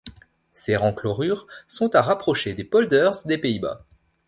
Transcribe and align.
Ces 0.53 0.75
renclorures 0.75 1.45
sont 1.67 1.93
à 1.95 2.01
rapprocher 2.01 2.55
des 2.55 2.63
Polders 2.63 3.13
des 3.27 3.37
Pays-Bas. 3.37 3.85